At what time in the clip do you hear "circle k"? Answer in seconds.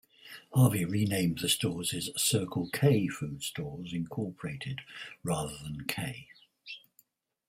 2.19-3.07